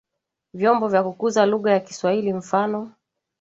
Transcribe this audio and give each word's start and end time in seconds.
vyombo 0.53 0.87
vya 0.87 1.03
kukuza 1.03 1.45
lugha 1.45 1.71
ya 1.71 1.79
kiswahili 1.79 2.33
mfano 2.33 2.91